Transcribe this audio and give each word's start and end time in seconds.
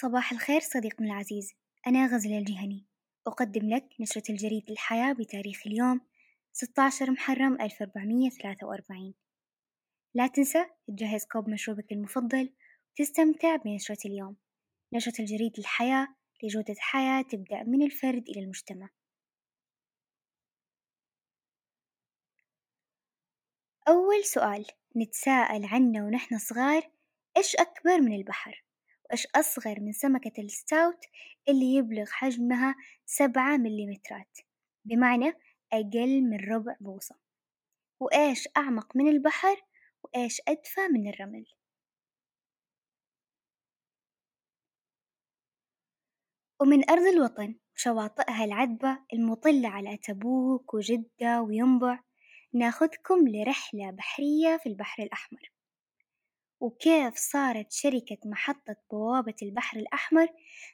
صباح 0.00 0.32
الخير 0.32 0.60
صديقنا 0.60 1.06
العزيز. 1.06 1.52
أنا 1.86 2.06
غزلة 2.06 2.38
الجهني. 2.38 2.86
أقدم 3.26 3.68
لك 3.74 3.88
نشرة 4.00 4.22
الجريد 4.30 4.70
الحياة 4.70 5.12
بتاريخ 5.12 5.66
اليوم 5.66 6.00
16 6.52 7.10
محرم 7.10 7.60
1443 7.60 9.14
لا 10.14 10.26
تنسى 10.26 10.66
تجهز 10.88 11.24
كوب 11.24 11.48
مشروبك 11.48 11.92
المفضل 11.92 12.52
وتستمتع 12.90 13.56
بنشرة 13.56 13.98
اليوم. 14.06 14.36
نشرة 14.92 15.20
الجريد 15.20 15.58
الحياة 15.58 16.08
لجودة 16.42 16.74
حياة 16.78 17.22
تبدأ 17.22 17.62
من 17.62 17.82
الفرد 17.82 18.28
إلى 18.28 18.40
المجتمع. 18.40 18.88
أول 23.88 24.24
سؤال. 24.24 24.66
نتساءل 24.96 25.64
عنه 25.64 26.06
ونحن 26.06 26.38
صغار 26.38 26.82
إيش 27.36 27.56
أكبر 27.56 28.00
من 28.00 28.14
البحر؟ 28.14 28.67
أصغر 29.36 29.80
من 29.80 29.92
سمكة 29.92 30.42
الستاوت 30.42 31.04
اللي 31.48 31.74
يبلغ 31.74 32.06
حجمها 32.10 32.74
سبعة 33.06 33.56
مليمترات 33.56 34.38
بمعنى 34.84 35.32
أقل 35.72 36.22
من 36.22 36.40
ربع 36.50 36.76
بوصة. 36.80 37.16
وإيش 38.00 38.48
أعمق 38.56 38.96
من 38.96 39.08
البحر؟ 39.08 39.62
وإيش 40.02 40.40
أدفى 40.48 40.80
من 40.92 41.08
الرمل؟ 41.08 41.46
ومن 46.60 46.90
أرض 46.90 47.02
الوطن 47.02 47.54
وشواطئها 47.74 48.44
العذبة 48.44 48.98
المطلة 49.12 49.68
على 49.68 49.96
تبوك 49.96 50.74
وجدة 50.74 51.42
وينبع 51.42 52.00
ناخذكم 52.52 53.28
لرحلة 53.28 53.90
بحرية 53.90 54.56
في 54.56 54.68
البحر 54.68 55.02
الأحمر. 55.02 55.57
وكيف 56.60 57.16
صارت 57.16 57.72
شركة 57.72 58.18
محطة 58.24 58.76
بوابة 58.90 59.34
البحر 59.42 59.78
الأحمر 59.78 60.28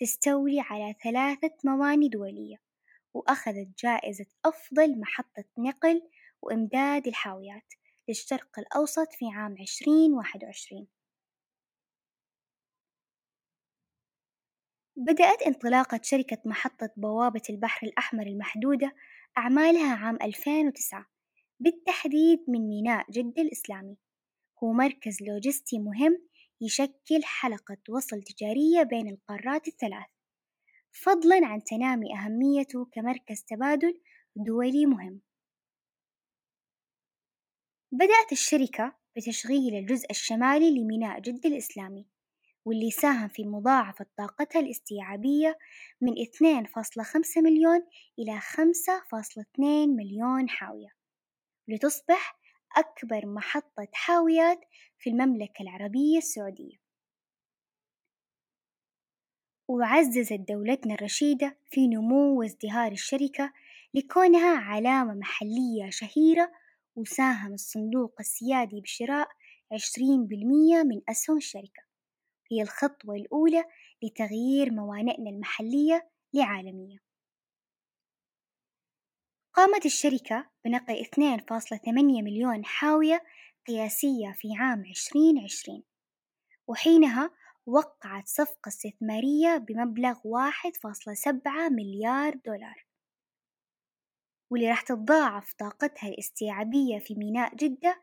تستولي 0.00 0.60
على 0.60 0.94
ثلاثة 1.04 1.54
مواني 1.64 2.08
دولية 2.08 2.56
وأخذت 3.14 3.68
جائزة 3.78 4.26
أفضل 4.44 5.00
محطة 5.00 5.44
نقل 5.58 6.02
وإمداد 6.42 7.06
الحاويات 7.06 7.74
للشرق 8.08 8.58
الأوسط 8.58 9.12
في 9.12 9.26
عام 9.34 9.56
عشرين 9.60 10.14
واحد 10.14 10.44
وعشرين. 10.44 10.86
بدأت 14.96 15.42
انطلاقة 15.42 16.00
شركة 16.02 16.38
محطة 16.44 16.90
بوابة 16.96 17.42
البحر 17.50 17.86
الأحمر 17.86 18.26
المحدودة 18.26 18.92
أعمالها 19.38 19.96
عام 19.96 20.18
2009 20.22 21.06
بالتحديد 21.60 22.44
من 22.48 22.68
ميناء 22.68 23.10
جدة 23.10 23.42
الإسلامي. 23.42 23.96
هو 24.64 24.72
مركز 24.72 25.22
لوجستي 25.22 25.78
مهم 25.78 26.28
يشكل 26.60 27.24
حلقة 27.24 27.76
وصل 27.88 28.22
تجارية 28.22 28.82
بين 28.82 29.08
القارات 29.08 29.68
الثلاث. 29.68 30.06
فضلا 30.92 31.46
عن 31.46 31.64
تنامي 31.64 32.14
أهميته 32.14 32.84
كمركز 32.84 33.42
تبادل 33.42 34.00
دولي 34.36 34.86
مهم. 34.86 35.20
بدأت 37.92 38.32
الشركة 38.32 38.96
بتشغيل 39.16 39.74
الجزء 39.74 40.10
الشمالي 40.10 40.80
لميناء 40.80 41.20
جدة 41.20 41.48
الإسلامي 41.48 42.06
واللي 42.64 42.90
ساهم 42.90 43.28
في 43.28 43.44
مضاعفة 43.44 44.06
طاقتها 44.18 44.60
الاستيعابية 44.60 45.58
من 46.00 46.12
2.5 46.12 47.42
مليون 47.42 47.86
إلى 48.18 48.40
5.2 48.40 49.88
مليون 49.96 50.48
حاوية. 50.48 50.88
لتصبح 51.68 52.38
أكبر 52.76 53.26
محطة 53.26 53.88
حاويات 53.92 54.60
في 54.98 55.10
المملكة 55.10 55.62
العربية 55.62 56.18
السعودية. 56.18 56.76
وعززت 59.68 60.40
دولتنا 60.48 60.94
الرشيدة 60.94 61.58
في 61.70 61.88
نمو 61.88 62.40
وازدهار 62.40 62.92
الشركة 62.92 63.52
لكونها 63.94 64.56
علامة 64.56 65.14
محلية 65.14 65.90
شهيرة 65.90 66.52
وساهم 66.96 67.54
الصندوق 67.54 68.14
السيادي 68.20 68.80
بشراء 68.80 69.28
عشرين 69.72 70.26
بالمية 70.26 70.82
من 70.82 71.00
أسهم 71.08 71.36
الشركة. 71.36 71.82
هي 72.52 72.62
الخطوة 72.62 73.14
الأولى 73.16 73.64
لتغيير 74.02 74.72
موانئنا 74.72 75.30
المحلية 75.30 76.10
لعالمية. 76.34 77.05
قامت 79.56 79.86
الشركة 79.86 80.50
بنقل 80.64 81.04
2.8 81.04 81.88
مليون 82.22 82.64
حاوية 82.64 83.24
قياسية 83.66 84.32
في 84.32 84.48
عام 84.58 84.84
2020 84.84 85.82
وحينها 86.66 87.30
وقعت 87.66 88.28
صفقة 88.28 88.68
استثمارية 88.68 89.56
بمبلغ 89.56 90.14
1.7 90.14 91.72
مليار 91.72 92.34
دولار. 92.34 92.86
واللي 94.50 94.68
راح 94.68 94.80
تتضاعف 94.80 95.52
طاقتها 95.52 96.08
الاستيعابية 96.08 96.98
في 96.98 97.14
ميناء 97.14 97.54
جدة 97.54 98.00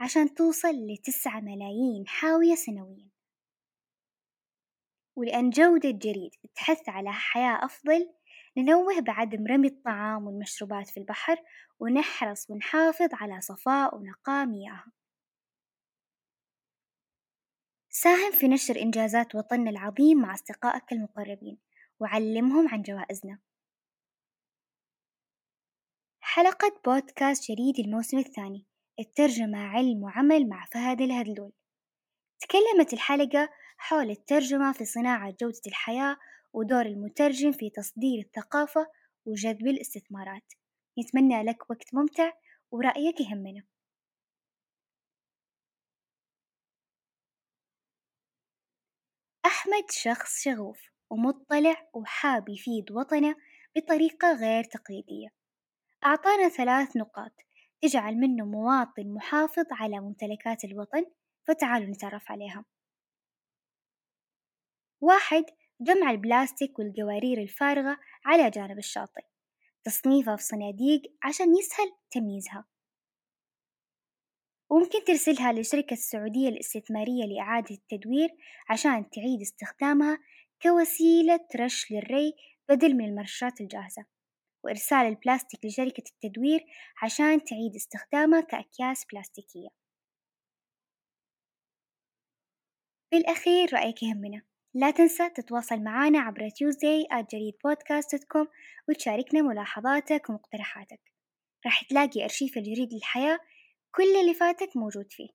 عشان 0.00 0.34
توصل 0.34 0.86
لتسعة 0.86 1.40
ملايين 1.40 2.06
حاوية 2.06 2.54
سنويا. 2.54 3.08
ولأن 5.16 5.50
جودة 5.50 5.90
جريد 5.90 6.30
تحث 6.54 6.88
على 6.88 7.12
حياة 7.12 7.64
أفضل 7.64 8.08
ننوه 8.56 9.00
بعدم 9.00 9.46
رمي 9.46 9.68
الطعام 9.68 10.26
والمشروبات 10.26 10.88
في 10.88 11.00
البحر 11.00 11.36
ونحرص 11.78 12.50
ونحافظ 12.50 13.08
على 13.12 13.40
صفاء 13.40 13.96
ونقاء 13.96 14.46
مياهه 14.46 14.84
ساهم 17.90 18.32
في 18.32 18.48
نشر 18.48 18.76
إنجازات 18.76 19.34
وطننا 19.34 19.70
العظيم 19.70 20.18
مع 20.18 20.34
أصدقائك 20.34 20.92
المقربين 20.92 21.58
وعلمهم 22.00 22.68
عن 22.68 22.82
جوائزنا. 22.82 23.38
حلقة 26.20 26.80
بودكاست 26.84 27.50
جريد 27.50 27.78
الموسم 27.78 28.18
الثاني 28.18 28.66
الترجمة 28.98 29.58
علم 29.58 30.02
وعمل 30.02 30.48
مع 30.48 30.64
فهد 30.72 31.00
الهذلول 31.00 31.52
تكلمت 32.40 32.92
الحلقة 32.92 33.48
حول 33.78 34.10
الترجمة 34.10 34.72
في 34.72 34.84
صناعة 34.84 35.34
جودة 35.40 35.60
الحياة 35.66 36.16
ودور 36.56 36.86
المترجم 36.86 37.52
في 37.52 37.70
تصدير 37.70 38.18
الثقافة 38.18 38.86
وجذب 39.26 39.66
الاستثمارات. 39.66 40.52
نتمنى 40.98 41.42
لك 41.42 41.70
وقت 41.70 41.94
ممتع 41.94 42.32
ورأيك 42.70 43.20
يهمنا. 43.20 43.62
أحمد 49.46 49.90
شخص 49.90 50.42
شغوف 50.42 50.90
ومطلع 51.10 51.88
وحاب 51.94 52.48
يفيد 52.48 52.92
وطنه 52.92 53.36
بطريقة 53.76 54.32
غير 54.32 54.64
تقليدية. 54.64 55.28
أعطانا 56.04 56.48
ثلاث 56.48 56.96
نقاط 56.96 57.32
تجعل 57.82 58.14
منه 58.14 58.44
مواطن 58.44 59.14
محافظ 59.14 59.66
على 59.70 60.00
ممتلكات 60.00 60.64
الوطن 60.64 61.04
فتعالوا 61.46 61.88
نتعرف 61.88 62.30
عليها. 62.30 62.64
واحد 65.00 65.44
جمع 65.80 66.10
البلاستيك 66.10 66.78
والقوارير 66.78 67.42
الفارغة 67.42 67.98
على 68.24 68.50
جانب 68.50 68.78
الشاطئ. 68.78 69.22
تصنيفها 69.84 70.36
في 70.36 70.42
صناديق 70.42 71.02
عشان 71.22 71.56
يسهل 71.56 71.92
تمييزها. 72.10 72.64
وممكن 74.70 75.04
ترسلها 75.04 75.52
للشركة 75.52 75.94
السعودية 75.94 76.48
الاستثمارية 76.48 77.24
لإعادة 77.24 77.74
التدوير 77.74 78.28
عشان 78.70 79.10
تعيد 79.10 79.40
استخدامها 79.40 80.18
كوسيلة 80.62 81.46
رش 81.56 81.92
للري 81.92 82.34
بدل 82.68 82.94
من 82.96 83.04
المرشات 83.04 83.60
الجاهزة. 83.60 84.06
وإرسال 84.64 85.06
البلاستيك 85.06 85.64
لشركة 85.64 86.04
التدوير 86.12 86.60
عشان 87.02 87.44
تعيد 87.44 87.74
استخدامها 87.76 88.40
كأكياس 88.40 89.04
بلاستيكية. 89.12 89.68
بالأخير 93.12 93.74
رأيك 93.74 94.02
يهمنا. 94.02 94.55
لا 94.78 94.90
تنسى 94.90 95.30
تتواصل 95.30 95.82
معنا 95.82 96.18
عبر 96.18 96.48
tuesday@jaridpodcast.com 96.48 98.46
وتشاركنا 98.88 99.42
ملاحظاتك 99.42 100.30
ومقترحاتك. 100.30 101.00
راح 101.64 101.84
تلاقي 101.84 102.24
أرشيف 102.24 102.56
الجريد 102.56 102.94
للحياة 102.94 103.38
كل 103.94 104.16
اللي 104.20 104.34
فاتك 104.34 104.76
موجود 104.76 105.06
فيه. 105.10 105.28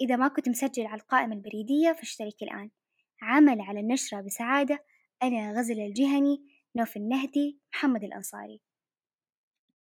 إذا 0.00 0.16
ما 0.16 0.28
كنت 0.28 0.48
مسجل 0.48 0.86
على 0.86 1.00
القائمة 1.00 1.34
البريدية 1.34 1.92
فاشترك 1.92 2.42
الآن. 2.42 2.70
عمل 3.22 3.60
على 3.60 3.80
النشرة 3.80 4.20
بسعادة. 4.20 4.84
أنا 5.22 5.52
غزل 5.58 5.80
الجهني 5.80 6.38
نوف 6.76 6.96
النهدي 6.96 7.60
محمد 7.74 8.04
الأنصاري. 8.04 8.60